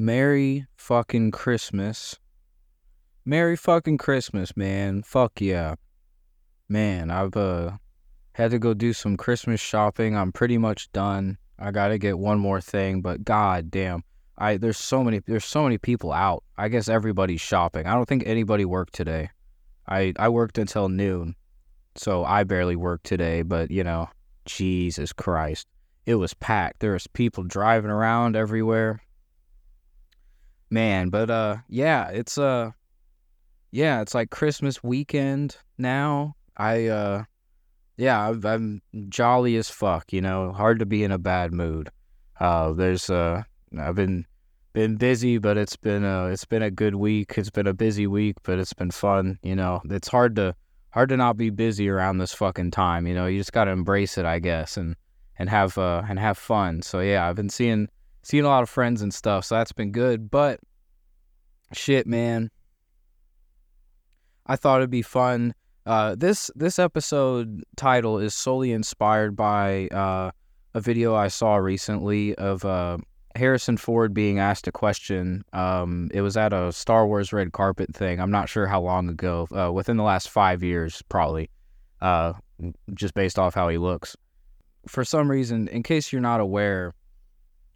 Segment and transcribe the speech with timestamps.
[0.00, 2.20] Merry fucking Christmas.
[3.24, 5.02] Merry fucking Christmas, man.
[5.02, 5.74] Fuck yeah.
[6.68, 7.72] Man, I've uh
[8.30, 10.16] had to go do some Christmas shopping.
[10.16, 11.36] I'm pretty much done.
[11.58, 14.04] I got to get one more thing, but god damn.
[14.38, 16.44] I there's so many there's so many people out.
[16.56, 17.88] I guess everybody's shopping.
[17.88, 19.30] I don't think anybody worked today.
[19.88, 21.34] I I worked until noon.
[21.96, 24.08] So I barely worked today, but you know,
[24.44, 25.66] Jesus Christ.
[26.06, 26.78] It was packed.
[26.78, 29.00] There was people driving around everywhere.
[30.70, 32.72] Man, but uh yeah, it's uh
[33.70, 36.34] yeah, it's like Christmas weekend now.
[36.56, 37.24] I uh
[37.96, 41.90] yeah, i am jolly as fuck, you know, hard to be in a bad mood.
[42.38, 43.42] Uh there's uh
[43.78, 44.26] I've been
[44.72, 47.34] been busy, but it's been a it's been a good week.
[47.36, 49.80] It's been a busy week, but it's been fun, you know.
[49.90, 50.54] It's hard to
[50.90, 53.26] hard to not be busy around this fucking time, you know.
[53.26, 54.94] You just got to embrace it, I guess, and
[55.38, 56.82] and have uh and have fun.
[56.82, 57.88] So yeah, I've been seeing
[58.28, 60.60] seeing a lot of friends and stuff, so that's been good, but
[61.72, 62.50] shit, man.
[64.44, 65.54] I thought it'd be fun.
[65.86, 70.30] Uh, this this episode title is solely inspired by uh,
[70.74, 72.98] a video I saw recently of uh,
[73.34, 75.42] Harrison Ford being asked a question.
[75.54, 78.20] Um, it was at a Star Wars red carpet thing.
[78.20, 79.48] I'm not sure how long ago.
[79.50, 81.48] Uh, within the last five years, probably.
[82.02, 82.34] Uh,
[82.92, 84.16] just based off how he looks.
[84.86, 86.94] For some reason, in case you're not aware,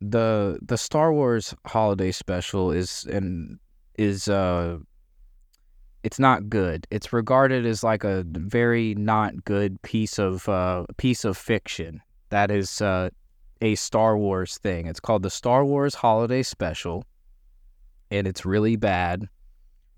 [0.02, 3.58] the the Star Wars holiday special is and
[3.96, 4.78] is uh
[6.02, 6.86] it's not good.
[6.90, 12.00] It's regarded as like a very not good piece of uh piece of fiction
[12.30, 13.10] that is uh
[13.60, 14.86] a Star Wars thing.
[14.86, 17.04] It's called the Star Wars Holiday Special,
[18.10, 19.28] and it's really bad.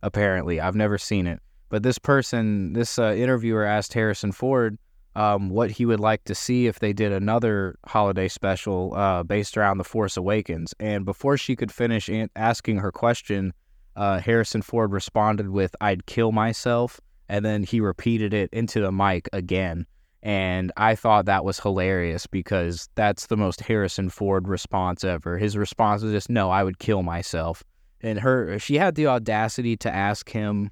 [0.02, 4.76] Apparently, I've never seen it, but this person, this uh, interviewer, asked Harrison Ford
[5.16, 9.56] um, what he would like to see if they did another holiday special uh, based
[9.56, 10.74] around the Force Awakens.
[10.80, 13.52] And before she could finish asking her question,
[13.96, 18.92] uh, Harrison Ford responded with, "I'd kill myself," and then he repeated it into the
[18.92, 19.86] mic again.
[20.24, 25.36] And I thought that was hilarious because that's the most Harrison Ford response ever.
[25.36, 27.62] His response was just, no, I would kill myself.
[28.00, 30.70] And her, she had the audacity to ask him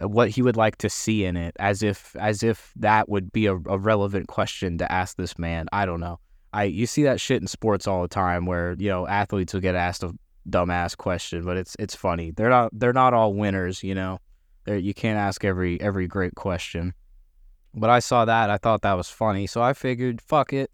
[0.00, 3.32] Uh, what he would like to see in it, as if, as if that would
[3.32, 5.66] be a, a relevant question to ask this man.
[5.72, 6.18] I don't know.
[6.52, 9.60] I, you see that shit in sports all the time where, you know, athletes will
[9.60, 10.12] get asked a
[10.48, 12.32] dumbass question, but it's, it's funny.
[12.32, 14.18] They're not, they're not all winners, you know,
[14.64, 16.92] they're, you can't ask every, every great question.
[17.72, 18.50] But I saw that.
[18.50, 19.46] I thought that was funny.
[19.46, 20.70] So I figured, fuck it.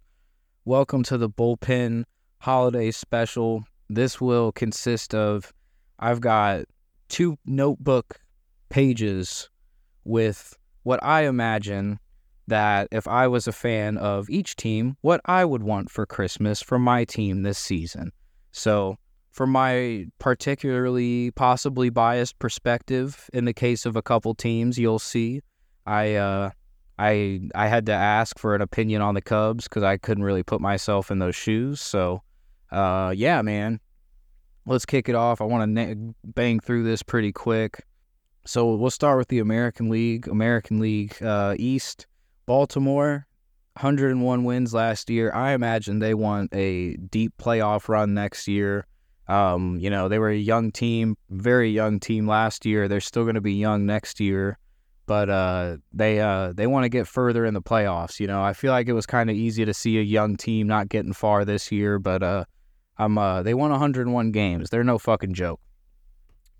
[0.65, 2.04] Welcome to the bullpen
[2.38, 3.65] holiday special.
[3.91, 5.53] This will consist of
[5.98, 6.65] I've got
[7.09, 8.19] two notebook
[8.69, 9.49] pages
[10.04, 11.99] with what I imagine
[12.49, 16.62] that if I was a fan of each team, what I would want for Christmas
[16.62, 18.12] for my team this season.
[18.53, 18.97] So,
[19.32, 25.43] for my particularly possibly biased perspective, in the case of a couple teams, you'll see
[25.87, 26.50] I uh,
[26.98, 30.43] I I had to ask for an opinion on the Cubs because I couldn't really
[30.43, 31.81] put myself in those shoes.
[31.81, 32.22] So,
[32.72, 33.81] uh, yeah, man,
[34.66, 35.41] let's kick it off.
[35.41, 37.84] I want to na- bang through this pretty quick.
[38.47, 40.29] So we'll start with the American League.
[40.29, 42.07] American League uh, East,
[42.47, 43.27] Baltimore,
[43.75, 45.33] 101 wins last year.
[45.34, 48.87] I imagine they want a deep playoff run next year.
[49.29, 52.87] Um, you know, they were a young team, very young team last year.
[52.87, 54.59] They're still going to be young next year
[55.07, 58.21] but uh, they uh, they want to get further in the playoffs.
[58.21, 60.67] You know, I feel like it was kind of easy to see a young team
[60.67, 62.45] not getting far this year, but uh,
[62.99, 64.69] I'm uh, they won 101 games.
[64.69, 65.61] They're no fucking joke.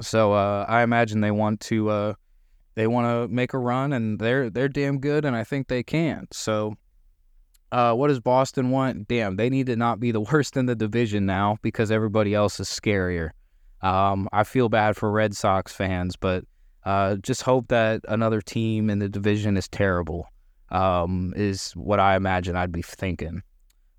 [0.01, 2.15] So uh, I imagine they want to uh,
[2.75, 5.83] they want to make a run, and they're they're damn good, and I think they
[5.83, 6.29] can.
[6.33, 6.75] So.
[7.71, 9.09] what does Boston want?
[9.09, 12.61] Damn, they need to not be the worst in the division now because everybody else
[12.61, 13.31] is scarier.
[13.83, 16.45] Um, I feel bad for Red Sox fans, but
[16.85, 20.27] uh, just hope that another team in the division is terrible.
[20.71, 23.43] Um, is what I imagine I'd be thinking.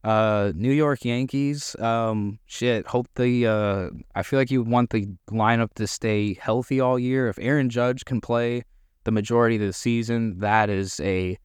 [0.08, 1.76] Uh, New York Yankees.
[1.80, 2.88] Um, shit.
[2.88, 3.46] Hope the.
[3.46, 7.28] Uh, I feel like you want the lineup to stay healthy all year.
[7.28, 8.64] If Aaron Judge can play
[9.04, 11.38] the majority of the season, that is a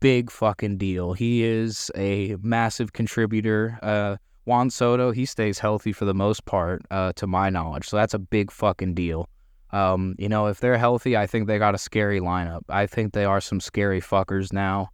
[0.00, 1.12] big fucking deal.
[1.12, 3.78] He is a massive contributor.
[3.82, 4.16] Uh,
[4.46, 7.86] Juan Soto, he stays healthy for the most part, uh, to my knowledge.
[7.86, 9.28] So that's a big fucking deal.
[9.70, 12.62] Um, you know, if they're healthy, I think they got a scary lineup.
[12.70, 14.88] I think they are some scary fuckers now.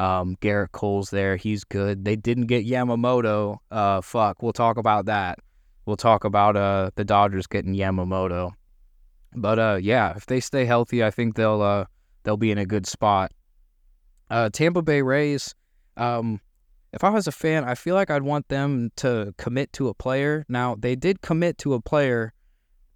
[0.00, 1.36] Um, Gerrit Cole's there.
[1.36, 2.06] He's good.
[2.06, 3.58] They didn't get Yamamoto.
[3.70, 4.42] Uh, fuck.
[4.42, 5.38] We'll talk about that.
[5.84, 8.52] We'll talk about uh the Dodgers getting Yamamoto.
[9.34, 11.84] But uh, yeah, if they stay healthy, I think they'll uh
[12.22, 13.32] they'll be in a good spot.
[14.30, 15.54] Uh, Tampa Bay Rays.
[15.98, 16.40] Um,
[16.94, 19.94] if I was a fan, I feel like I'd want them to commit to a
[19.94, 20.46] player.
[20.48, 22.32] Now, they did commit to a player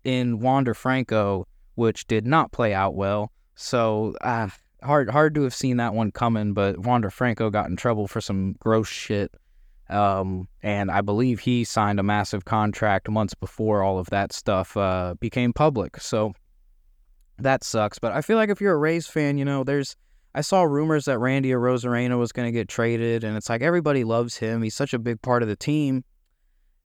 [0.05, 3.31] in Wander Franco, which did not play out well.
[3.57, 4.49] So, uh,
[4.85, 8.21] hard hard to have seen that one coming, but Wander Franco got in trouble for
[8.21, 9.33] some gross shit.
[9.91, 14.77] Um, and I believe he signed a massive contract months before all of that stuff
[14.77, 16.01] uh, became public.
[16.01, 16.33] So
[17.39, 17.99] that sucks.
[17.99, 19.97] But I feel like if you're a Rays fan, you know, there's
[20.35, 24.03] I saw rumors that Randy Arozarena was going to get traded, and it's like everybody
[24.05, 24.63] loves him.
[24.63, 26.05] He's such a big part of the team,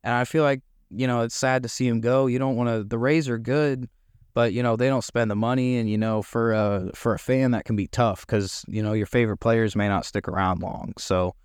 [0.04, 0.62] and I feel like
[0.92, 2.28] you know it's sad to see him go.
[2.28, 2.84] You don't want to.
[2.84, 3.90] The Rays are good,
[4.40, 7.20] but you know they don't spend the money, and you know for a for a
[7.20, 10.62] fan that can be tough because you know your favorite players may not stick around
[10.62, 10.94] long.
[10.98, 11.36] So,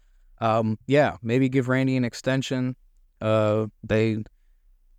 [0.41, 2.77] um, yeah, maybe give Randy an extension.
[3.21, 4.19] Uh, they,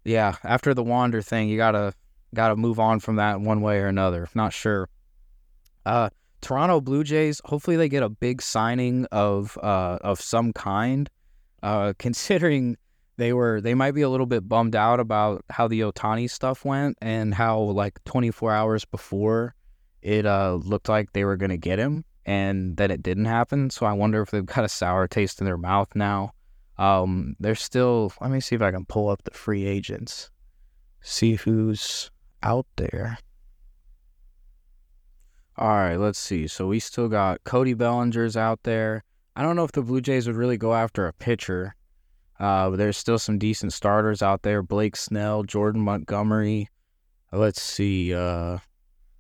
[0.04, 1.94] yeah, after the Wander thing, you gotta
[2.34, 4.28] gotta move on from that one way or another.
[4.36, 4.90] Not sure.
[5.86, 6.10] Uh
[6.42, 11.10] Toronto Blue Jays, hopefully they get a big signing of uh, of some kind.
[11.64, 12.76] Uh, considering
[13.18, 16.66] they were they might be a little bit bummed out about how the Otani stuff
[16.66, 19.56] went and how like 24 hours before
[20.02, 23.70] it uh, looked like they were gonna get him and that it didn't happen.
[23.70, 26.32] So I wonder if they've got a sour taste in their mouth now.
[26.78, 28.12] Um, they're still.
[28.20, 30.30] Let me see if I can pull up the free agents,
[31.02, 32.12] see who's
[32.44, 33.18] out there.
[35.58, 36.48] All right, let's see.
[36.48, 39.04] So we still got Cody Bellinger's out there.
[39.38, 41.76] I don't know if the Blue Jays would really go after a pitcher.
[42.40, 44.62] Uh, there's still some decent starters out there.
[44.62, 46.70] Blake Snell, Jordan Montgomery.
[47.32, 48.14] Let's see.
[48.14, 48.60] Uh,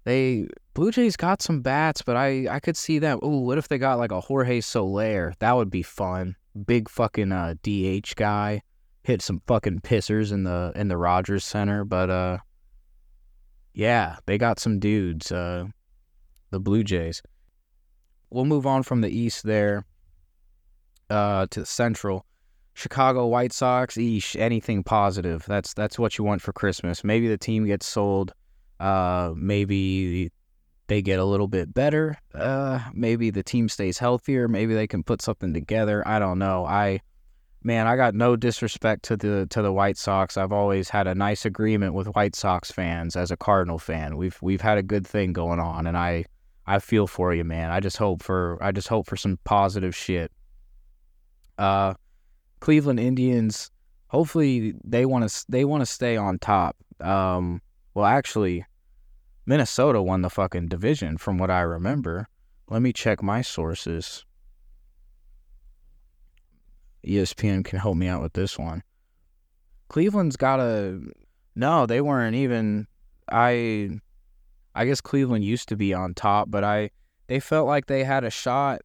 [0.04, 3.20] they Blue Jays got some bats, but I I could see them.
[3.24, 5.34] Ooh, what if they got like a Jorge Soler?
[5.40, 6.36] That would be fun.
[6.66, 8.62] Big fucking uh, DH guy.
[9.04, 12.38] Hit some fucking pissers in the in the Rogers Center, but uh,
[13.74, 15.32] yeah, they got some dudes.
[15.32, 15.66] Uh,
[16.52, 17.22] the Blue Jays.
[18.30, 19.86] We'll move on from the East there
[21.10, 22.26] uh, to the Central.
[22.76, 25.46] Chicago White Sox, eesh, anything positive.
[25.48, 27.06] That's that's what you want for Christmas.
[27.06, 28.34] Maybe the team gets sold.
[28.82, 30.30] Uh, maybe
[30.88, 32.18] they get a little bit better.
[32.34, 34.50] Uh, maybe the team stays healthier.
[34.50, 36.06] Maybe they can put something together.
[36.06, 36.66] I don't know.
[36.66, 37.00] I
[37.64, 40.36] man, I got no disrespect to the to the White Sox.
[40.36, 44.18] I've always had a nice agreement with White Sox fans as a Cardinal fan.
[44.18, 46.26] We've we've had a good thing going on, and I
[46.68, 47.72] I feel for you, man.
[47.72, 50.30] I just hope for I just hope for some positive shit.
[51.58, 51.94] Uh,
[52.66, 53.70] Cleveland Indians.
[54.08, 56.76] Hopefully they want to they want to stay on top.
[57.00, 57.62] Um,
[57.94, 58.66] well, actually,
[59.46, 62.28] Minnesota won the fucking division from what I remember.
[62.68, 64.26] Let me check my sources.
[67.06, 68.82] ESPN can help me out with this one.
[69.90, 71.00] Cleveland's got a
[71.56, 72.88] no, they weren't even
[73.32, 73.92] I
[74.74, 76.90] I guess Cleveland used to be on top, but I
[77.28, 78.82] they felt like they had a shot.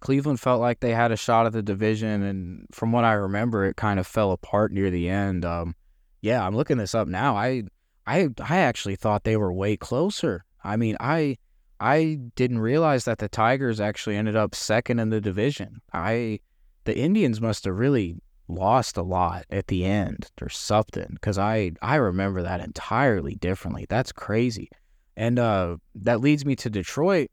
[0.00, 3.64] Cleveland felt like they had a shot at the division, and from what I remember,
[3.64, 5.44] it kind of fell apart near the end.
[5.44, 5.74] Um,
[6.20, 7.36] yeah, I'm looking this up now.
[7.36, 7.64] I
[8.06, 10.44] I I actually thought they were way closer.
[10.64, 11.38] I mean, I
[11.80, 15.80] I didn't realize that the Tigers actually ended up second in the division.
[15.92, 16.40] I
[16.84, 18.16] the Indians must have really
[18.48, 23.86] lost a lot at the end or something because I I remember that entirely differently.
[23.88, 24.70] That's crazy.
[25.16, 27.30] And uh, that leads me to Detroit.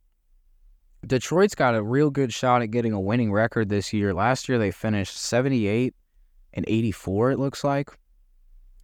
[1.07, 4.13] Detroit's got a real good shot at getting a winning record this year.
[4.13, 5.95] Last year they finished 78
[6.53, 7.97] and 84 it looks like.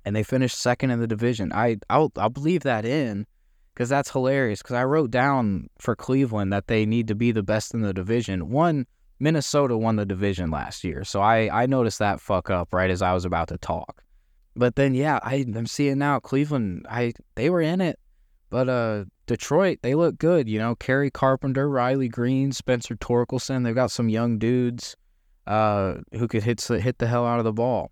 [0.06, 1.52] And they finished second in the division.
[1.54, 3.25] I I'll I'll believe that in
[3.75, 7.44] cuz that's hilarious cuz I wrote down for Cleveland that they need to be the
[7.44, 8.50] best in the division.
[8.50, 8.86] One
[9.20, 11.03] Minnesota won the division last year.
[11.03, 14.03] So I I noticed that fuck up right as I was about to talk.
[14.56, 18.00] But then yeah, I, I'm seeing now Cleveland I they were in it
[18.53, 20.48] but uh, Detroit, they look good.
[20.48, 23.63] You know, Kerry Carpenter, Riley Greene, Spencer Torkelson.
[23.63, 24.95] They've got some young dudes
[25.48, 27.89] uh, who could hit hit the hell out of the ball.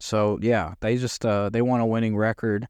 [0.00, 2.66] So yeah, they just uh, they want a winning record,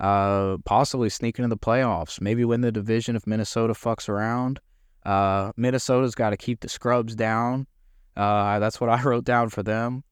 [0.00, 4.58] uh, possibly sneak into the playoffs, maybe win the division if Minnesota fucks around.
[5.04, 7.68] Uh, Minnesota's got to keep the scrubs down.
[8.16, 10.02] Uh, that's what I wrote down for them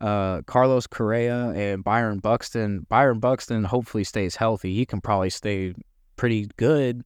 [0.00, 2.86] uh, Carlos Correa and Byron Buxton.
[2.88, 4.74] Byron Buxton hopefully stays healthy.
[4.74, 5.74] He can probably stay
[6.16, 7.04] pretty good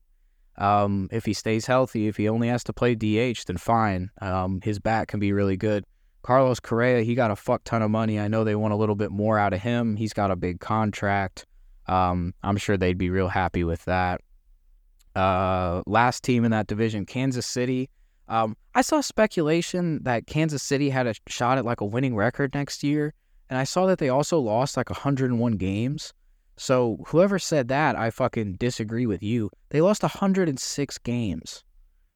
[0.57, 2.07] um, if he stays healthy.
[2.07, 4.09] If he only has to play DH, then fine.
[4.21, 5.85] Um, his bat can be really good.
[6.23, 8.19] Carlos Correa, he got a fuck ton of money.
[8.19, 9.95] I know they want a little bit more out of him.
[9.95, 11.45] He's got a big contract.
[11.87, 14.21] Um, I'm sure they'd be real happy with that.
[15.15, 17.89] Uh, last team in that division, Kansas City.
[18.27, 22.53] Um, I saw speculation that Kansas City had a shot at like a winning record
[22.53, 23.13] next year,
[23.49, 26.13] and I saw that they also lost like 101 games.
[26.57, 29.49] So whoever said that, I fucking disagree with you.
[29.69, 31.63] They lost 106 games.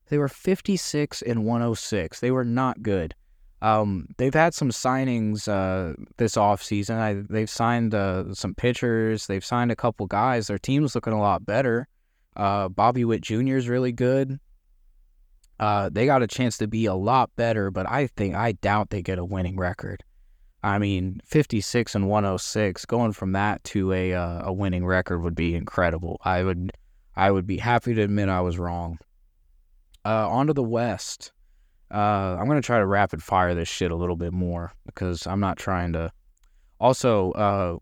[0.10, 2.20] They were 56 and 106.
[2.20, 3.16] They were not good.
[3.62, 6.98] Um, they've had some signings uh, this offseason.
[6.98, 9.28] I, they've signed uh, some pitchers.
[9.28, 10.48] They've signed a couple guys.
[10.48, 11.88] Their team's looking a lot better.
[12.36, 13.56] Uh, Bobby Witt Jr.
[13.56, 14.40] is really good.
[15.60, 18.90] Uh, they got a chance to be a lot better, but I think I doubt
[18.90, 20.04] they get a winning record.
[20.62, 25.36] I mean, 56 and 106, going from that to a uh, a winning record would
[25.36, 26.20] be incredible.
[26.24, 26.72] I would
[27.16, 28.98] I would be happy to admit I was wrong.
[30.04, 31.32] Uh, on to the West.
[31.92, 35.40] Uh, I'm gonna try to rapid fire this shit a little bit more because I'm
[35.40, 36.12] not trying to.
[36.80, 37.78] Also, uh,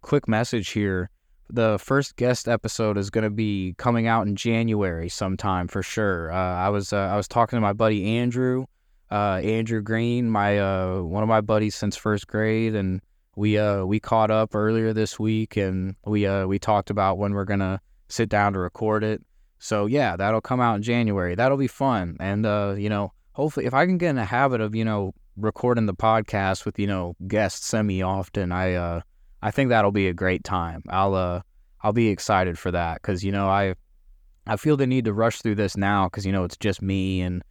[0.00, 1.10] quick message here:
[1.50, 6.32] the first guest episode is gonna be coming out in January sometime for sure.
[6.32, 8.66] Uh, I was uh, I was talking to my buddy Andrew,
[9.10, 13.00] uh, Andrew Green, my uh, one of my buddies since first grade, and
[13.36, 17.34] we uh we caught up earlier this week, and we uh we talked about when
[17.34, 19.22] we're gonna sit down to record it.
[19.58, 21.34] So yeah, that'll come out in January.
[21.34, 24.60] That'll be fun, and uh, you know hopefully if I can get in a habit
[24.60, 29.00] of, you know, recording the podcast with, you know, guests semi often, I uh
[29.44, 30.82] I think that'll be a great time.
[30.88, 31.42] I'll uh
[31.82, 33.74] I'll be excited for that cuz you know, I
[34.46, 37.20] I feel the need to rush through this now cuz you know, it's just me
[37.20, 37.42] and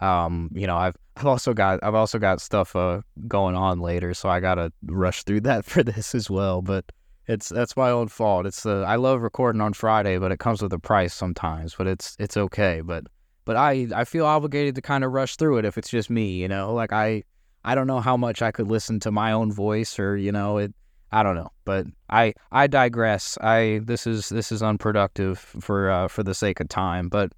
[0.00, 4.14] um, you know, I've I've also got I've also got stuff uh going on later,
[4.14, 6.84] so I got to rush through that for this as well, but
[7.26, 8.46] it's that's my own fault.
[8.46, 11.86] It's uh, I love recording on Friday, but it comes with a price sometimes, but
[11.86, 13.04] it's it's okay, but
[13.44, 16.30] but I I feel obligated to kind of rush through it if it's just me,
[16.32, 16.72] you know.
[16.74, 17.22] Like I
[17.64, 20.58] I don't know how much I could listen to my own voice or you know
[20.58, 20.74] it.
[21.12, 23.36] I don't know, but I I digress.
[23.40, 27.08] I this is this is unproductive for uh, for the sake of time.
[27.08, 27.32] But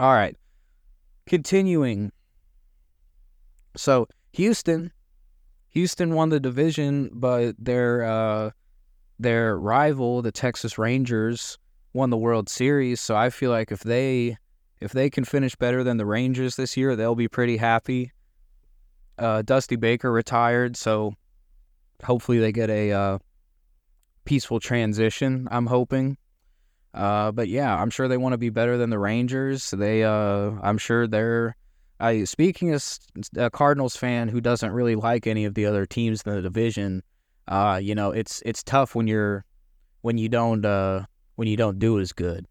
[0.00, 0.36] all right,
[1.26, 2.12] continuing.
[3.76, 4.90] So Houston,
[5.68, 8.50] Houston won the division, but their uh,
[9.18, 11.58] their rival, the Texas Rangers,
[11.92, 13.02] won the World Series.
[13.02, 14.38] So I feel like if they
[14.80, 18.12] if they can finish better than the Rangers this year, they'll be pretty happy.
[19.18, 21.14] Uh, Dusty Baker retired, so
[22.02, 23.18] hopefully they get a uh,
[24.24, 25.48] peaceful transition.
[25.50, 26.18] I'm hoping.
[26.94, 29.70] Uh, but yeah, I'm sure they want to be better than the Rangers.
[29.70, 31.56] They, uh, I'm sure they're.
[31.98, 33.00] I speaking as
[33.36, 37.02] a Cardinals fan who doesn't really like any of the other teams in the division.
[37.48, 39.46] Uh, you know, it's it's tough when you're
[40.02, 41.04] when you don't uh,
[41.36, 42.46] when you don't do as good.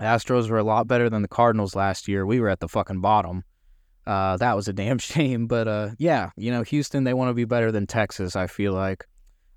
[0.00, 2.26] Astros were a lot better than the Cardinals last year.
[2.26, 3.44] We were at the fucking bottom.
[4.06, 5.46] Uh, that was a damn shame.
[5.46, 8.72] But uh, yeah, you know, Houston, they want to be better than Texas, I feel
[8.72, 9.06] like.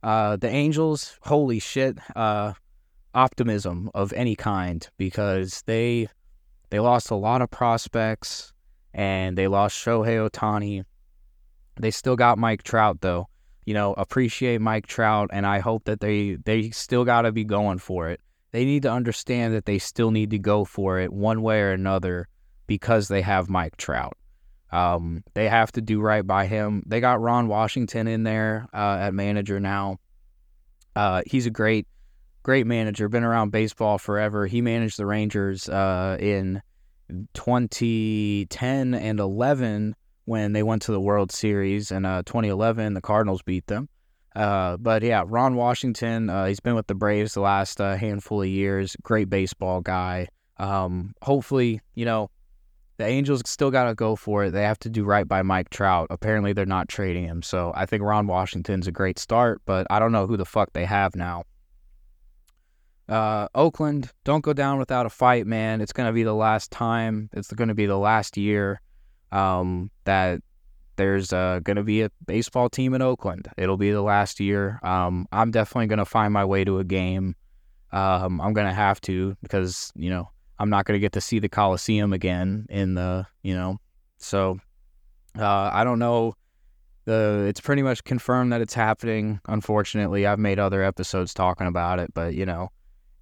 [0.03, 2.53] Uh, the Angels, holy shit, uh,
[3.13, 6.07] optimism of any kind because they
[6.69, 8.53] they lost a lot of prospects
[8.93, 10.83] and they lost Shohei Otani.
[11.79, 13.27] They still got Mike Trout though.
[13.65, 17.43] You know, appreciate Mike Trout and I hope that they they still got to be
[17.43, 21.11] going for it they need to understand that they still need to go for it
[21.11, 22.27] one way or another
[22.65, 24.17] because they have Mike Trout.
[24.71, 26.83] Um, they have to do right by him.
[26.85, 29.97] They got Ron Washington in there uh, at manager now.
[30.95, 31.87] Uh, he's a great,
[32.43, 33.07] great manager.
[33.07, 34.45] Been around baseball forever.
[34.45, 36.61] He managed the Rangers uh, in
[37.33, 39.95] 2010 and 11
[40.25, 41.91] when they went to the World Series.
[41.91, 43.87] And uh, 2011, the Cardinals beat them.
[44.35, 48.47] Uh, but yeah, Ron Washington, uh, he's been with the Braves the last handful of
[48.47, 48.95] years.
[49.01, 50.27] Great baseball guy.
[50.57, 52.29] Um, hopefully, you know,
[52.97, 54.51] the Angels still got to go for it.
[54.51, 56.07] They have to do right by Mike Trout.
[56.09, 57.41] Apparently, they're not trading him.
[57.41, 60.73] So I think Ron Washington's a great start, but I don't know who the fuck
[60.73, 61.43] they have now.
[63.07, 65.79] Uh, Oakland, don't go down without a fight, man.
[65.79, 67.29] It's going to be the last time.
[67.33, 68.81] It's going to be the last year
[69.31, 70.41] um, that
[70.97, 73.47] there's uh, going to be a baseball team in Oakland.
[73.57, 74.79] It'll be the last year.
[74.83, 77.35] Um, I'm definitely going to find my way to a game.
[77.91, 81.21] Um, I'm going to have to because, you know, I'm not going to get to
[81.21, 83.77] see the Coliseum again in the, you know,
[84.17, 84.59] so
[85.37, 86.33] uh, I don't know.
[87.05, 89.39] The, it's pretty much confirmed that it's happening.
[89.47, 92.69] Unfortunately, I've made other episodes talking about it, but, you know,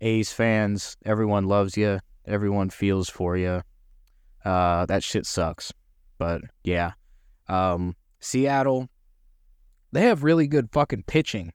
[0.02, 2.00] A's fans, everyone loves you.
[2.26, 3.62] Everyone feels for you.
[4.44, 5.72] Uh, that shit sucks.
[6.18, 6.94] But yeah.
[7.48, 8.90] Um, Seattle,
[9.92, 11.54] they have really good fucking pitching.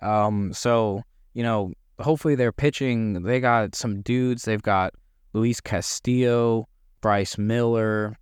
[0.00, 1.02] Um, so,
[1.34, 3.22] you know, hopefully they're pitching.
[3.22, 4.44] They got some dudes.
[4.44, 4.94] They've got
[5.36, 6.66] Luis Castillo,
[7.02, 8.16] Bryce Miller,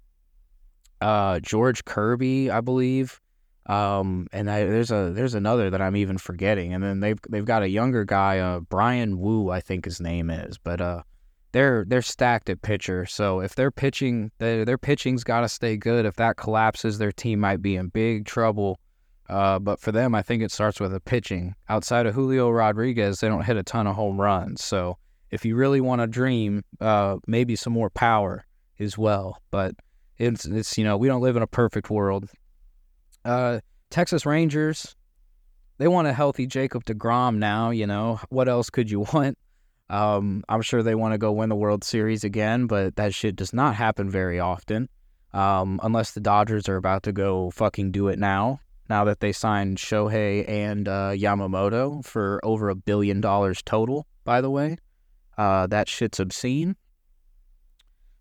[1.01, 3.21] uh, George Kirby, I believe.
[3.67, 6.75] Um, and I, there's a there's another that I'm even forgetting.
[6.75, 10.29] And then they've they've got a younger guy, uh, Bryan Woo, I think his name
[10.29, 10.59] is.
[10.59, 11.03] But uh,
[11.53, 13.07] they're they're stacked at pitcher.
[13.07, 16.05] So if they're pitching, their, their pitching's got to stay good.
[16.05, 18.81] If that collapses, their team might be in big trouble.
[19.31, 21.55] Uh, but for them, I think it starts with a pitching.
[21.69, 24.63] Outside of Julio Rodriguez, they don't hit a ton of home runs.
[24.63, 24.99] So
[25.35, 28.47] if you really want to dream, uh, maybe some more power
[28.79, 29.43] as well.
[29.51, 29.75] But
[30.17, 32.31] It's it's you know we don't live in a perfect world.
[33.25, 33.59] Uh,
[33.91, 34.95] Texas Rangers,
[35.79, 37.71] they want a healthy Jacob Degrom now.
[37.71, 39.37] You know what else could you want?
[39.91, 43.35] Um, I'm sure they want to go win the World Series again, but that shit
[43.35, 44.89] does not happen very often.
[45.33, 48.61] Um, unless the Dodgers are about to go fucking do it now.
[48.89, 54.41] Now that they signed Shohei and uh, Yamamoto for over a billion dollars total, by
[54.41, 54.77] the way,
[55.39, 56.77] uh, that shit's obscene.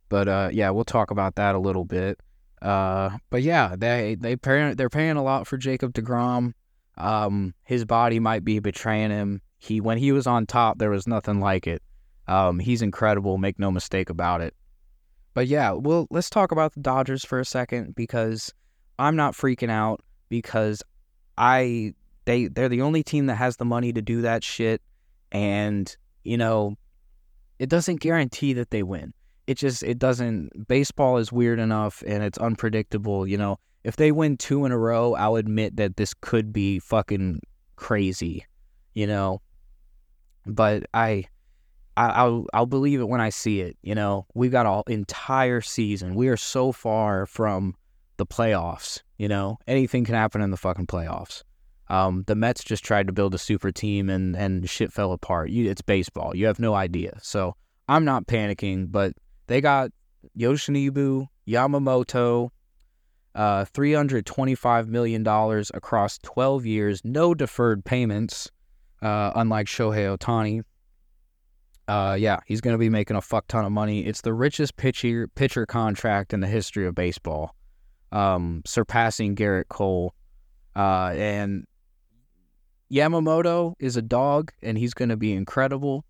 [0.10, 2.20] But uh, yeah, we'll talk about that a little bit.
[2.62, 6.54] Uh, but yeah, they they pay, they're paying a lot for Jacob Degrom.
[6.98, 9.42] Um, his body might be betraying him.
[9.58, 11.82] He when he was on top, there was nothing like it.
[12.28, 13.38] Um, he's incredible.
[13.38, 14.54] Make no mistake about it.
[15.34, 18.54] But yeah, well, let's talk about the Dodgers for a second because
[19.00, 20.84] I'm not freaking out because
[21.38, 21.94] I
[22.26, 24.82] they they're the only team that has the money to do that shit,
[25.32, 26.76] and you know,
[27.60, 29.14] it doesn't guarantee that they win.
[29.48, 30.68] It just it doesn't.
[30.68, 33.28] Baseball is weird enough and it's unpredictable.
[33.28, 36.80] You know, if they win two in a row, I'll admit that this could be
[36.80, 37.42] fucking
[37.76, 38.46] crazy.
[38.94, 39.42] You know,
[40.46, 41.26] but I
[41.96, 43.78] I, will I'll believe it when I see it.
[43.82, 46.16] You know, we've got all entire season.
[46.16, 47.76] We are so far from
[48.18, 49.02] the playoffs.
[49.18, 51.44] You know, anything can happen in the fucking playoffs.
[51.90, 55.50] Um, the Mets just tried to build a super team and and shit fell apart.
[55.50, 56.36] You, it's baseball.
[56.36, 57.18] You have no idea.
[57.22, 57.56] So
[57.88, 59.14] I'm not panicking, but
[59.48, 59.92] they got
[60.38, 62.50] Yoshinobu Yamamoto,
[63.36, 65.28] uh, $325 million
[65.74, 68.50] across 12 years, no deferred payments,
[69.02, 70.64] uh, unlike Shohei Ohtani.
[71.88, 74.06] Uh, yeah, he's going to be making a fuck ton of money.
[74.06, 77.56] It's the richest pitcher pitcher contract in the history of baseball,
[78.14, 80.14] um, surpassing Gerrit Cole.
[80.76, 81.66] Uh, and
[82.92, 86.06] Yamamoto is a dog, and he's going to be incredible,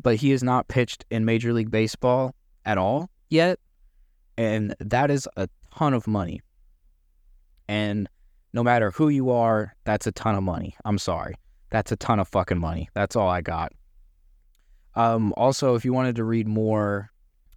[0.00, 2.34] but he has not pitched in Major League Baseball
[2.64, 3.58] at all yet,
[4.36, 6.40] and that is a ton of money.
[7.68, 8.08] And
[8.52, 10.76] no matter who you are, that's a ton of money.
[10.84, 11.34] I'm sorry,
[11.70, 12.88] that's a ton of fucking money.
[12.94, 13.72] That's all I got.
[14.94, 17.10] Um, also, if you wanted to read more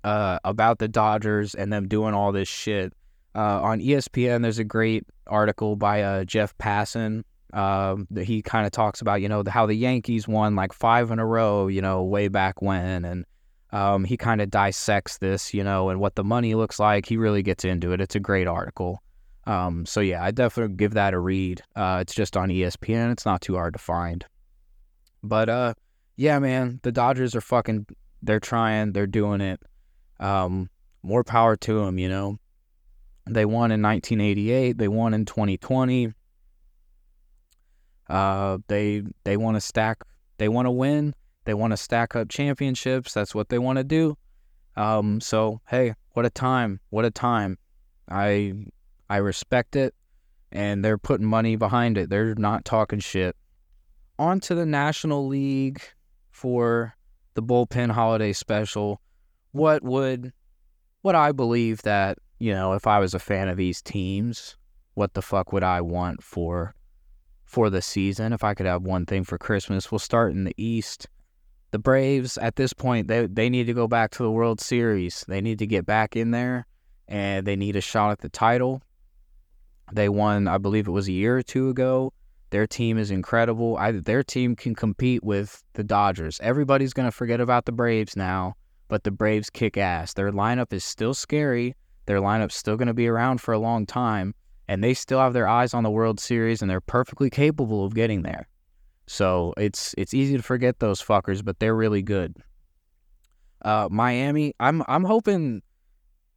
[0.03, 2.93] uh, about the Dodgers and them doing all this shit,
[3.36, 7.23] uh, on ESPN, there's a great article by uh, Jeff Passan.
[7.53, 11.12] Um, he kind of talks about, you know, the, how the Yankees won like five
[11.12, 13.25] in a row, you know, way back when, and
[13.71, 17.05] um, he kind of dissects this, you know, and what the money looks like.
[17.05, 18.01] He really gets into it.
[18.01, 19.01] It's a great article.
[19.45, 21.62] Um, so yeah, I definitely give that a read.
[21.75, 23.12] Uh, it's just on ESPN.
[23.13, 24.25] It's not too hard to find.
[25.23, 25.73] But uh,
[26.17, 27.88] yeah, man, the Dodgers are fucking.
[28.21, 28.91] They're trying.
[28.91, 29.62] They're doing it.
[30.19, 30.69] Um,
[31.01, 31.97] more power to them.
[31.97, 32.39] You know,
[33.25, 34.77] they won in 1988.
[34.77, 36.13] They won in 2020.
[38.09, 40.03] Uh, they they want to stack.
[40.37, 41.13] They want to win.
[41.45, 43.13] They want to stack up championships.
[43.13, 44.17] That's what they want to do.
[44.75, 46.79] Um, so hey, what a time!
[46.89, 47.57] What a time!
[48.09, 48.53] I
[49.09, 49.93] I respect it,
[50.51, 52.09] and they're putting money behind it.
[52.09, 53.35] They're not talking shit.
[54.19, 55.81] On to the National League
[56.31, 56.95] for
[57.33, 59.01] the bullpen holiday special,
[59.51, 60.33] what would
[61.01, 64.57] what I believe that, you know, if I was a fan of these teams,
[64.95, 66.73] what the fuck would I want for
[67.47, 69.91] for the season if I could have one thing for Christmas?
[69.91, 71.07] We'll start in the East.
[71.71, 75.25] The Braves at this point they they need to go back to the World Series.
[75.27, 76.67] They need to get back in there
[77.07, 78.81] and they need a shot at the title.
[79.91, 82.13] They won, I believe it was a year or two ago.
[82.49, 83.77] Their team is incredible.
[83.77, 86.39] I, their team can compete with the Dodgers.
[86.41, 88.55] Everybody's going to forget about the Braves now,
[88.88, 90.13] but the Braves kick ass.
[90.13, 91.75] Their lineup is still scary.
[92.05, 94.33] Their lineup's still going to be around for a long time,
[94.67, 97.93] and they still have their eyes on the World Series, and they're perfectly capable of
[97.93, 98.47] getting there.
[99.08, 102.36] So it's it's easy to forget those fuckers, but they're really good.
[103.62, 105.62] Uh, Miami, I'm I'm hoping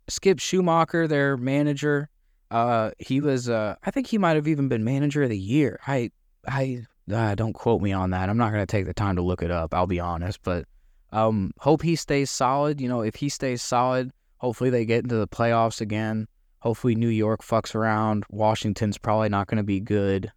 [0.09, 2.09] Skip Schumaker, their manager,
[2.51, 3.49] uh, he was.
[3.49, 5.79] Uh, I think he might have even been manager of the year.
[5.87, 6.11] I,
[6.47, 8.29] I uh, don't quote me on that.
[8.29, 9.73] I'm not gonna take the time to look it up.
[9.73, 10.67] I'll be honest, but
[11.13, 12.81] um, hope he stays solid.
[12.81, 16.27] You know, if he stays solid, hopefully they get into the playoffs again.
[16.61, 18.25] Hopefully New York fucks around.
[18.31, 20.33] Washington's probably not gonna be good.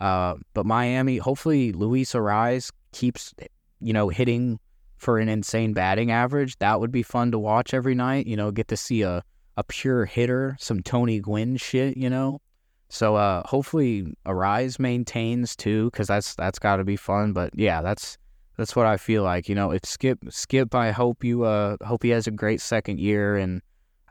[0.00, 3.34] Uh, but Miami, hopefully Luis Arraez keeps,
[3.80, 4.58] you know, hitting
[4.96, 6.58] for an insane batting average.
[6.58, 8.26] That would be fun to watch every night.
[8.26, 9.22] You know, get to see a
[9.56, 12.40] a pure hitter, some Tony Gwynn shit, you know.
[12.88, 17.32] So uh, hopefully Arraez maintains too, because that's that's got to be fun.
[17.32, 18.18] But yeah, that's
[18.56, 19.48] that's what I feel like.
[19.48, 23.00] You know, if Skip Skip, I hope you uh hope he has a great second
[23.00, 23.62] year, and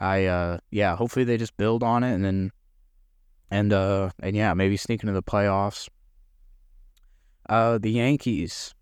[0.01, 2.51] I uh yeah, hopefully they just build on it, and then
[3.51, 5.87] and uh and yeah, maybe sneak into the playoffs.
[7.47, 8.73] Uh, the Yankees.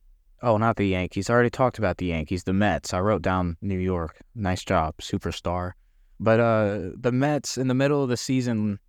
[0.41, 1.29] Oh, not the Yankees.
[1.29, 2.43] I already talked about the Yankees.
[2.43, 2.93] The Mets.
[2.93, 4.21] I wrote down New York.
[4.35, 5.73] Nice job, superstar.
[6.19, 8.79] But uh, the Mets in the middle of the season,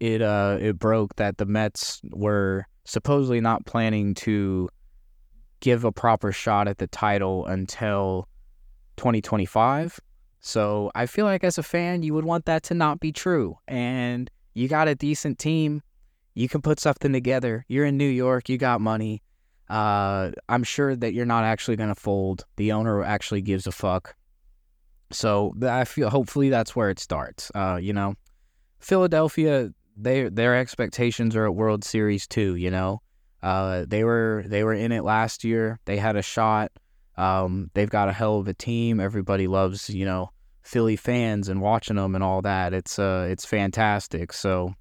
[0.00, 4.68] it uh, it broke that the Mets were supposedly not planning to
[5.60, 8.28] give a proper shot at the title until
[8.96, 9.98] 2025.
[10.40, 13.58] So I feel like as a fan, you would want that to not be true.
[13.66, 15.82] And you got a decent team.
[16.34, 17.64] You can put something together.
[17.68, 18.48] You're in New York.
[18.48, 19.22] You got money.
[19.68, 22.44] Uh, I'm sure that you're not actually going to fold.
[22.56, 24.14] The owner actually gives a fuck.
[25.10, 27.50] So I feel hopefully that's where it starts.
[27.54, 28.14] Uh, you know,
[28.80, 32.56] Philadelphia, they their expectations are at World Series too.
[32.56, 33.02] You know,
[33.42, 35.78] uh, they were they were in it last year.
[35.84, 36.72] They had a shot.
[37.16, 39.00] Um, they've got a hell of a team.
[39.00, 40.30] Everybody loves you know
[40.62, 42.74] Philly fans and watching them and all that.
[42.74, 44.32] It's uh it's fantastic.
[44.32, 44.74] So,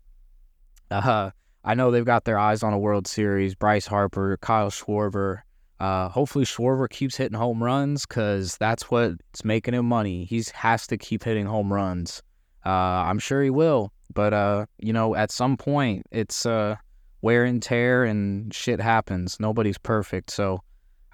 [0.92, 1.32] uh,
[1.64, 3.56] I know they've got their eyes on a World Series.
[3.56, 5.42] Bryce Harper, Kyle Schwarber.
[5.80, 10.26] Uh, hopefully Schwarber keeps hitting home runs because that's what's making him money.
[10.26, 12.24] He has to keep hitting home runs.
[12.66, 16.78] Uh, I'm sure he will, but uh, you know, at some point, it's uh,
[17.22, 19.38] wear and tear and shit happens.
[19.40, 20.62] Nobody's perfect, so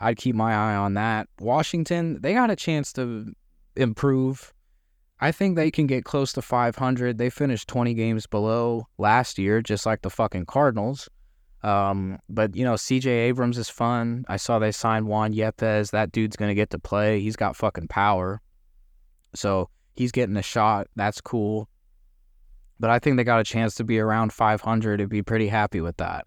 [0.02, 1.28] I'd keep my eye on that.
[1.40, 3.32] Washington, they got a chance to
[3.76, 4.52] improve.
[5.20, 7.20] I think they can get close to 500.
[7.20, 11.08] They finished 20 games below last year, just like the fucking Cardinals.
[11.64, 14.26] Um, but you know, CJ Abrams is fun.
[14.28, 15.92] I saw they signed Juan Yepez.
[15.92, 17.20] That dude's gonna get to play.
[17.20, 18.42] He's got fucking power.
[19.36, 20.88] So he's getting a shot.
[20.96, 21.70] That's cool.
[22.80, 25.82] But I think they got a chance to be around 500 and be pretty happy
[25.82, 26.26] with that.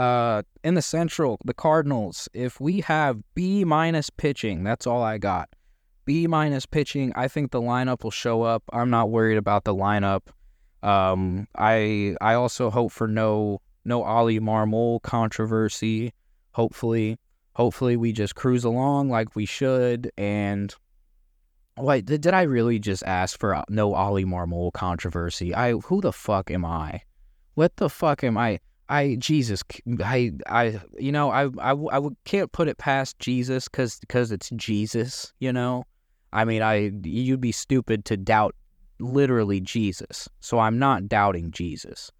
[0.00, 5.18] Uh, in the Central, the Cardinals, if we have B minus pitching, that's all I
[5.18, 5.50] got.
[6.06, 8.62] B minus pitching, I think the lineup will show up.
[8.72, 10.22] I'm not worried about the lineup.
[10.82, 16.14] Um, I I also hope for no no Oli Marmol controversy.
[16.52, 17.18] Hopefully,
[17.52, 20.10] hopefully we just cruise along like we should.
[20.16, 20.74] And
[21.76, 25.54] wait, did, did I really just ask for no Oli Marmol controversy?
[25.54, 27.02] I who the fuck am I?
[27.52, 28.60] What the fuck am I?
[28.90, 29.62] I Jesus,
[30.04, 34.50] I I you know I I, I can't put it past Jesus because because it's
[34.50, 35.32] Jesus.
[35.38, 35.84] You know,
[36.32, 38.56] I mean I you'd be stupid to doubt
[38.98, 40.28] literally Jesus.
[40.40, 42.10] So I'm not doubting Jesus,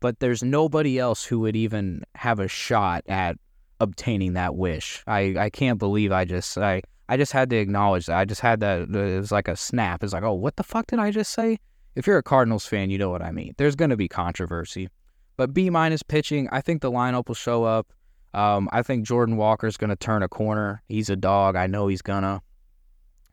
[0.00, 3.36] but there's nobody else who would even have a shot at
[3.80, 5.04] obtaining that wish.
[5.06, 8.18] I I can't believe I just I I just had to acknowledge that.
[8.18, 8.88] I just had that.
[8.92, 10.02] Uh, it was like a snap.
[10.02, 11.58] It's like, oh, what the fuck did I just say?
[11.94, 13.54] If you're a Cardinals fan, you know what I mean.
[13.58, 14.88] There's going to be controversy.
[15.36, 17.92] But B minus pitching, I think the lineup will show up.
[18.34, 20.82] Um, I think Jordan Walker's going to turn a corner.
[20.88, 21.56] He's a dog.
[21.56, 22.42] I know he's gonna.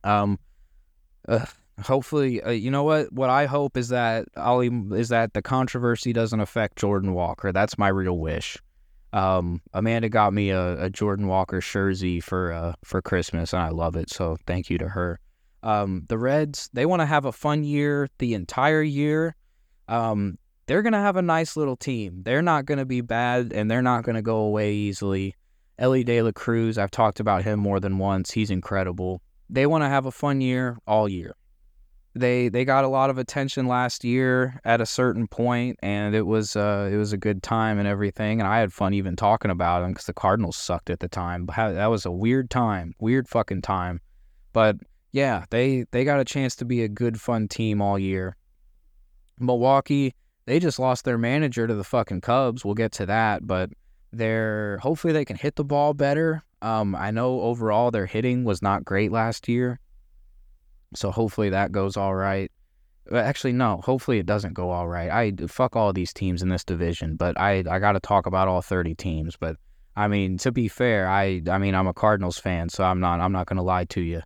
[0.03, 0.39] Um,
[1.27, 1.45] uh,
[1.81, 3.11] hopefully, uh, you know what?
[3.11, 7.51] What I hope is that Oli is that the controversy doesn't affect Jordan Walker.
[7.51, 8.57] That's my real wish.
[9.11, 13.69] Um, Amanda got me a, a Jordan Walker jersey for uh, for Christmas, and I
[13.69, 14.09] love it.
[14.09, 15.19] So thank you to her.
[15.61, 19.35] Um, the Reds, they want to have a fun year the entire year.
[19.87, 22.23] Um, they're going to have a nice little team.
[22.23, 25.35] They're not going to be bad and they're not going to go away easily.
[25.79, 28.31] Elly De La Cruz, I've talked about him more than once.
[28.31, 29.21] He's incredible.
[29.49, 31.35] They want to have a fun year all year.
[32.15, 36.27] They they got a lot of attention last year at a certain point, and it
[36.27, 38.39] was uh, it was a good time and everything.
[38.39, 41.47] And I had fun even talking about them because the Cardinals sucked at the time.
[41.57, 43.99] That was a weird time, weird fucking time.
[44.53, 44.77] But
[45.11, 48.35] yeah, they they got a chance to be a good fun team all year.
[49.39, 50.13] Milwaukee,
[50.45, 52.65] they just lost their manager to the fucking Cubs.
[52.65, 53.69] We'll get to that, but
[54.11, 56.43] they're hopefully they can hit the ball better.
[56.61, 59.79] Um, I know overall their hitting was not great last year,
[60.95, 62.51] so hopefully that goes all right.
[63.11, 63.81] Actually, no.
[63.83, 65.09] Hopefully it doesn't go all right.
[65.09, 68.47] I fuck all these teams in this division, but I I got to talk about
[68.47, 69.35] all thirty teams.
[69.35, 69.57] But
[69.95, 73.19] I mean, to be fair, I I mean I'm a Cardinals fan, so I'm not
[73.19, 74.21] I'm not gonna lie to you.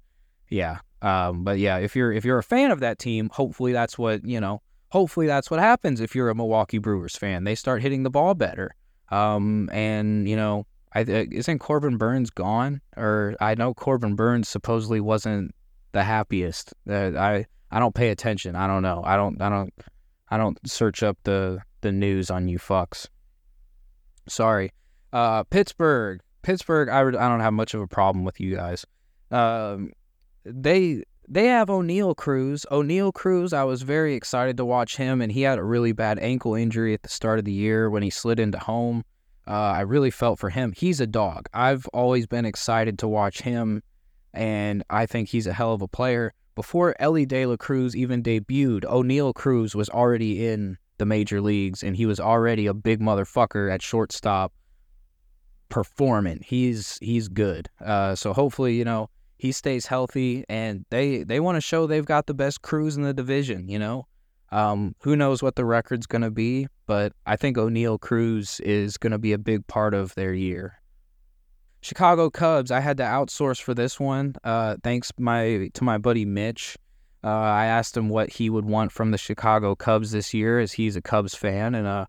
[0.49, 0.79] Yeah.
[1.01, 4.25] Um, but yeah, if you're if you're a fan of that team, hopefully that's what
[4.25, 7.43] you know hopefully that's what happens if you're a Milwaukee Brewers fan.
[7.43, 8.75] They start hitting the ball better.
[9.09, 12.81] Um, and you know, I isn't Corbin Burnes gone?
[12.95, 15.53] Or I know Corbin Burnes supposedly wasn't
[15.91, 16.73] the happiest.
[16.89, 18.55] Uh, I I don't pay attention.
[18.55, 19.01] I don't know.
[19.05, 19.73] I don't I don't
[20.29, 23.07] I don't search up the the news on you fucks.
[24.27, 24.71] Sorry.
[25.13, 26.21] Uh, Pittsburgh.
[26.41, 26.89] Pittsburgh.
[26.89, 28.85] I, I don't have much of a problem with you guys.
[29.31, 29.91] Um,
[30.43, 32.65] they they have Oneil Cruz.
[32.71, 36.19] Oneil Cruz, I was very excited to watch him, and he had a really bad
[36.19, 39.03] ankle injury at the start of the year when he slid into home.
[39.47, 40.73] Uh, I really felt for him.
[40.75, 41.47] He's a dog.
[41.53, 43.83] I've always been excited to watch him,
[44.33, 46.33] and I think he's a hell of a player.
[46.55, 51.83] Before Elly De La Cruz even debuted, Oneil Cruz was already in the major leagues,
[51.83, 54.53] and he was already a big motherfucker at shortstop
[55.69, 56.41] performing.
[56.45, 57.69] He's he's good.
[57.79, 62.05] Uh, so hopefully, you know, he stays healthy, and they they want to show they've
[62.05, 63.69] got the best crews in the division.
[63.69, 64.07] You know,
[64.51, 68.97] um, who knows what the record's going to be, but I think Oneil Cruz is
[68.97, 70.81] going to be a big part of their year.
[71.81, 74.35] Chicago Cubs, I had to outsource for this one.
[74.43, 76.77] Uh, thanks my to my buddy Mitch.
[77.23, 80.73] Uh, I asked him what he would want from the Chicago Cubs this year, as
[80.73, 82.05] he's a Cubs fan, and uh,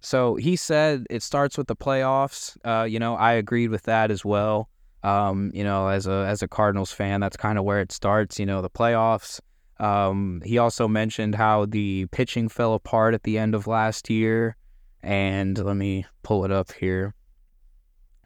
[0.00, 2.56] so he said it starts with the playoffs.
[2.64, 4.68] Uh, you know, I agreed with that as well.
[5.02, 8.38] Um, you know, as a as a Cardinals fan, that's kind of where it starts.
[8.38, 9.40] You know, the playoffs.
[9.80, 14.56] Um, he also mentioned how the pitching fell apart at the end of last year,
[15.02, 17.14] and let me pull it up here.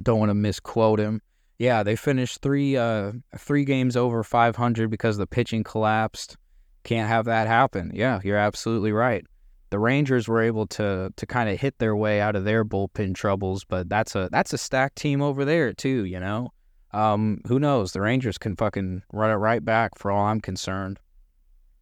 [0.03, 1.23] Don't want to misquote him.
[1.59, 6.37] Yeah, they finished three uh three games over 500 because the pitching collapsed.
[6.85, 7.91] Can't have that happen.
[7.95, 9.25] Yeah, you're absolutely right.
[9.71, 13.15] The Rangers were able to to kind of hit their way out of their bullpen
[13.15, 16.05] troubles, but that's a that's a stacked team over there too.
[16.05, 16.53] You know,
[16.97, 17.93] um, who knows?
[17.93, 20.99] The Rangers can fucking run it right back for all I'm concerned.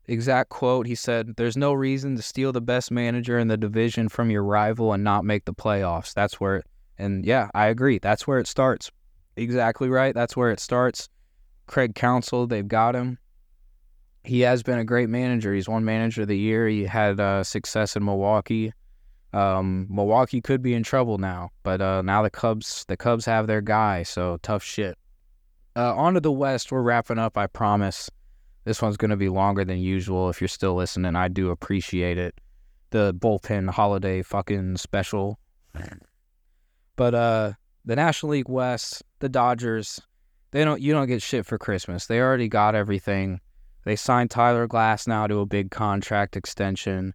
[0.07, 4.09] Exact quote: He said, "There's no reason to steal the best manager in the division
[4.09, 6.13] from your rival and not make the playoffs.
[6.13, 6.63] That's where."
[6.99, 7.99] And yeah, I agree.
[7.99, 8.91] That's where it starts
[9.37, 10.15] exactly right.
[10.15, 11.09] That's where it starts.
[11.67, 13.19] Craig Counsell, they've got him.
[14.23, 15.53] He has been a great manager.
[15.53, 16.67] He's won manager of the year.
[16.69, 18.73] He had uh, success in Milwaukee.
[19.33, 23.47] Um, Milwaukee could be in trouble now, but uh, now the Cubs, the Cubs have
[23.47, 24.03] their guy.
[24.03, 24.97] So tough shit.
[25.77, 26.71] Uh, on to the West.
[26.71, 27.37] We're wrapping up.
[27.37, 28.11] I promise.
[28.65, 30.31] This one's going to be longer than usual.
[30.31, 32.35] If you're still listening, I do appreciate it.
[32.91, 35.39] The bullpen holiday fucking special.
[36.97, 37.53] But uh,
[37.85, 40.01] the National League West, the Dodgers,
[40.53, 42.07] they don't you don't get shit for Christmas.
[42.07, 43.41] They already got everything.
[43.85, 47.13] They signed Tyler Glasnow to a big contract extension.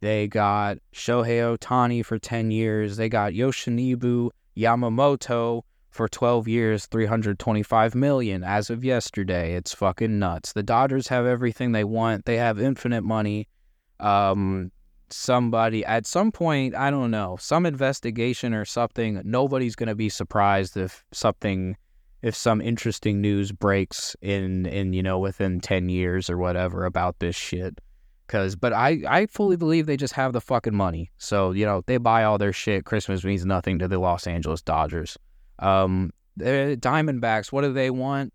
[0.00, 2.96] They got Shohei Otani for 10 years.
[2.96, 5.62] They got Yoshinobu Yamamoto
[5.92, 9.54] for 12 years, 325 million as of yesterday.
[9.54, 10.54] It's fucking nuts.
[10.54, 12.24] The Dodgers have everything they want.
[12.24, 13.46] They have infinite money.
[14.00, 14.72] Um,
[15.10, 20.08] somebody at some point, I don't know, some investigation or something, nobody's going to be
[20.08, 21.76] surprised if something
[22.22, 27.18] if some interesting news breaks in in you know within 10 years or whatever about
[27.18, 27.80] this shit
[28.28, 31.10] cuz but I I fully believe they just have the fucking money.
[31.18, 32.84] So, you know, they buy all their shit.
[32.84, 35.18] Christmas means nothing to the Los Angeles Dodgers.
[35.62, 38.32] Um Diamondbacks, what do they want?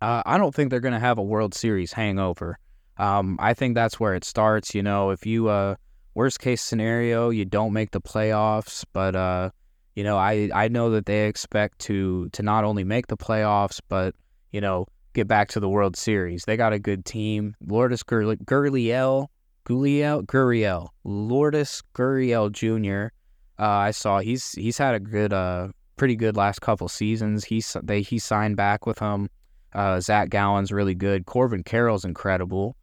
[0.00, 2.58] Uh, I don't think they're going to have a World Series hangover.
[2.96, 4.74] Um, I think that's where it starts.
[4.74, 5.74] You know, if you uh,
[6.14, 9.50] worst case scenario, you don't make the playoffs, but uh,
[9.94, 13.80] you know, I I know that they expect to to not only make the playoffs,
[13.88, 14.14] but
[14.52, 16.44] you know, get back to the World Series.
[16.44, 17.54] They got a good team.
[17.66, 19.28] Lourdes Gurriel, Gurriel,
[19.66, 23.14] Gurriel, Lourdes Gurriel Jr.
[23.58, 25.68] Uh, I saw he's he's had a good, uh,
[26.00, 27.44] pretty good last couple seasons.
[27.44, 29.28] He's they he signed back with him.
[29.74, 31.26] Uh, Zach Gallen's really good.
[31.26, 32.74] Corbin Carroll's incredible.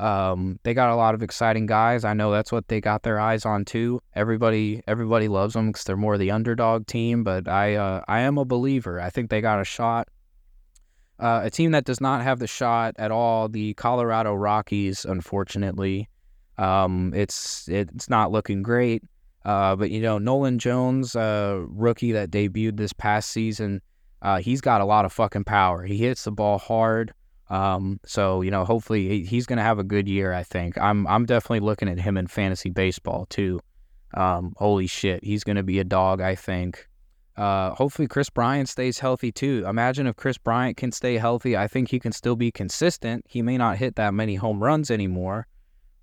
[0.00, 2.04] Um, they got a lot of exciting guys.
[2.04, 4.00] I know that's what they got their eyes on too.
[4.16, 7.22] Everybody, everybody loves them because they're more the underdog team.
[7.22, 9.00] But I, uh, I am a believer.
[9.00, 10.08] I think they got a shot.
[11.20, 15.04] Uh, a team that does not have the shot at all, the Colorado Rockies.
[15.04, 16.08] Unfortunately,
[16.58, 19.04] um, it's it's not looking great.
[19.44, 23.82] Uh, but you know, Nolan Jones, uh, rookie that debuted this past season,
[24.22, 25.84] uh, he's got a lot of fucking power.
[25.84, 27.12] He hits the ball hard.
[27.50, 30.32] Um, so you know, hopefully he's going to have a good year.
[30.32, 33.60] I think I'm I'm definitely looking at him in fantasy baseball too.
[34.14, 36.20] Um, holy shit, he's going to be a dog.
[36.20, 36.88] I think.
[37.36, 39.64] Uh, hopefully Kris Bryant stays healthy too.
[39.68, 41.56] Imagine if Kris Bryant can stay healthy.
[41.56, 43.24] I think he can still be consistent.
[43.28, 45.48] He may not hit that many home runs anymore,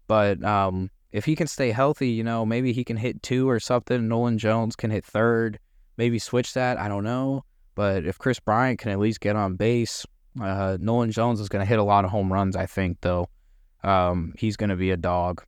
[0.08, 3.60] but um, if he can stay healthy, you know, maybe he can hit two or
[3.60, 4.08] something.
[4.08, 5.60] Nolan Jones can hit third.
[5.98, 6.80] Maybe switch that.
[6.80, 7.44] I don't know.
[7.76, 10.06] But if Kris Bryant can at least get on base,
[10.42, 13.30] uh, Nolan Jones is going to hit a lot of home runs, I think, though.
[13.84, 15.44] Um, he's going to be a dog.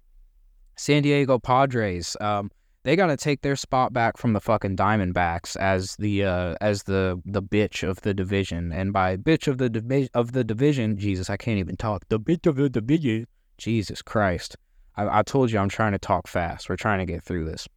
[0.76, 2.50] San Diego Padres, um,
[2.84, 6.84] they got to take their spot back from the fucking Diamondbacks as the uh, as
[6.84, 8.74] the the bitch of the division.
[8.74, 12.04] And by bitch of the divi- of the division, Jesus, I can't even talk.
[12.10, 14.58] The bitch of the division, Jesus Christ.
[14.96, 16.70] I, I told you I'm trying to talk fast.
[16.70, 17.68] We're trying to get through this.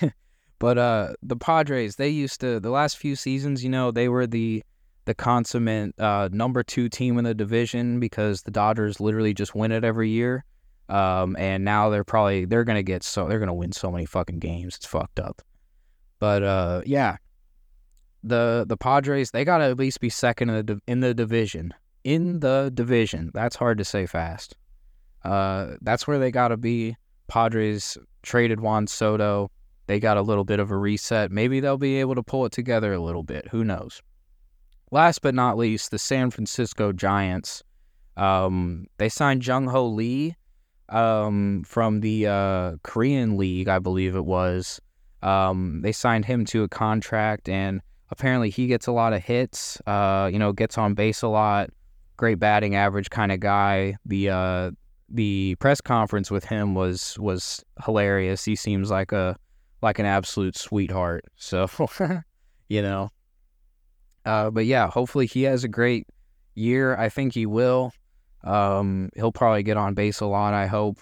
[0.58, 4.26] but uh, the Padres, they used to the last few seasons, you know, they were
[4.26, 4.62] the
[5.04, 9.72] the consummate uh, number two team in the division because the Dodgers literally just win
[9.72, 10.44] it every year.
[10.90, 14.38] Um, and now they're probably they're gonna get so they're gonna win so many fucking
[14.38, 14.76] games.
[14.76, 15.40] It's fucked up.
[16.18, 17.16] But uh, yeah,
[18.22, 21.72] the the Padres they gotta at least be second in the in the division.
[22.04, 24.56] In the division, that's hard to say fast.
[25.24, 26.96] Uh, that's where they gotta be.
[27.26, 29.50] Padres traded Juan Soto.
[29.86, 31.30] They got a little bit of a reset.
[31.30, 33.48] Maybe they'll be able to pull it together a little bit.
[33.48, 34.02] Who knows?
[34.90, 37.62] last but not least, the San Francisco Giants.
[38.16, 40.34] Um, they signed Jung Hoo Lee
[40.88, 44.80] um, from the uh, Korean League, I believe it was.
[45.22, 49.80] Um, they signed him to a contract, and apparently he gets a lot of hits.
[49.86, 51.70] Uh, you know, gets on base a lot.
[52.16, 53.96] Great batting average kind of guy.
[54.04, 54.70] The uh,
[55.08, 58.44] the press conference with him was was hilarious.
[58.44, 59.36] He seems like a
[59.82, 61.24] like an absolute sweetheart.
[61.36, 61.68] So,
[62.68, 63.10] you know.
[64.24, 66.06] Uh, but yeah, hopefully he has a great
[66.54, 66.96] year.
[66.96, 67.92] I think he will.
[68.44, 70.54] Um, he'll probably get on base a lot.
[70.54, 70.98] I hope.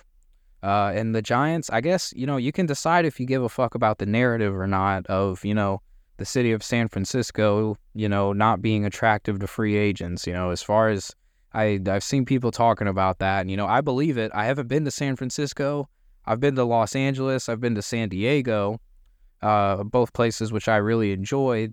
[0.62, 3.48] Uh, and the Giants, I guess, you know, you can decide if you give a
[3.48, 5.80] fuck about the narrative or not of, you know,
[6.16, 10.26] the city of San Francisco, you know, not being attractive to free agents.
[10.26, 11.14] You know, as far as
[11.56, 14.30] I, I've seen people talking about that, and, you know, I believe it.
[14.34, 15.88] I haven't been to San Francisco.
[16.26, 17.48] I've been to Los Angeles.
[17.48, 18.78] I've been to San Diego,
[19.40, 21.72] uh, both places which I really enjoyed.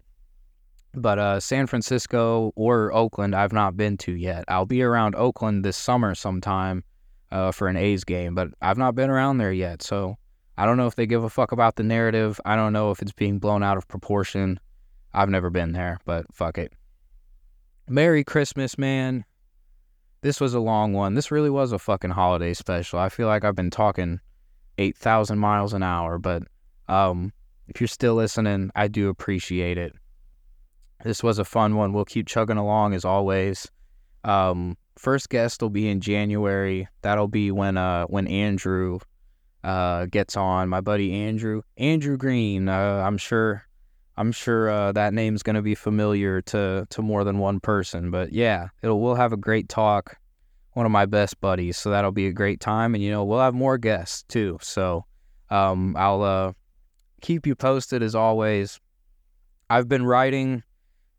[0.94, 4.46] But uh, San Francisco or Oakland, I've not been to yet.
[4.48, 6.84] I'll be around Oakland this summer sometime
[7.32, 9.82] uh, for an A's game, but I've not been around there yet.
[9.82, 10.16] So
[10.58, 12.40] I don't know if they give a fuck about the narrative.
[12.46, 14.60] I don't know if it's being blown out of proportion.
[15.14, 16.72] I've never been there, but fuck it.
[17.90, 19.26] Merry Christmas, man.
[20.24, 21.16] This was a long one.
[21.16, 22.98] This really was a fucking holiday special.
[22.98, 24.22] I feel like I've been talking
[24.78, 26.44] 8,000 miles an hour, but
[26.88, 27.34] um,
[27.68, 29.94] if you're still listening, I do appreciate it.
[31.04, 31.92] This was a fun one.
[31.92, 33.70] We'll keep chugging along as always.
[34.24, 36.88] Um, first guest will be in January.
[37.02, 39.00] That'll be when uh when Andrew
[39.66, 40.70] uh gets on.
[40.70, 42.70] My buddy Andrew Andrew Green.
[42.70, 43.66] Uh, I'm sure
[44.18, 48.12] I'm sure uh, that name's gonna be familiar to to more than one person.
[48.12, 50.18] But yeah, it'll we'll have a great talk.
[50.74, 52.96] One of my best buddies, so that'll be a great time.
[52.96, 54.58] And you know we'll have more guests too.
[54.62, 55.06] So
[55.50, 56.54] um, I'll uh,
[57.22, 58.80] keep you posted as always.
[59.70, 60.64] I've been writing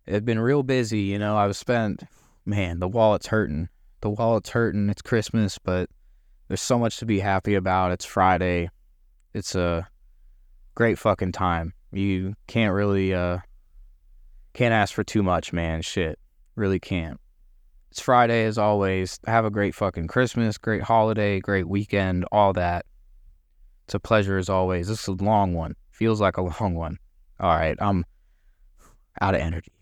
[0.06, 1.36] it's been real busy, you know.
[1.36, 2.04] I've spent,
[2.44, 3.68] man, the wallet's hurting.
[4.00, 4.90] The wallet's hurting.
[4.90, 5.88] It's Christmas, but
[6.48, 7.92] there's so much to be happy about.
[7.92, 8.70] It's Friday.
[9.32, 9.88] It's a
[10.74, 11.72] great fucking time.
[11.94, 13.38] You can't really, uh,
[14.52, 15.82] can't ask for too much, man.
[15.82, 16.18] Shit.
[16.56, 17.20] Really can't.
[17.90, 19.20] It's Friday as always.
[19.26, 22.86] Have a great fucking Christmas, great holiday, great weekend, all that.
[23.84, 24.88] It's a pleasure as always.
[24.88, 25.76] This is a long one.
[25.90, 26.98] Feels like a long one.
[27.38, 28.04] All right, I'm
[29.20, 29.72] out of energy.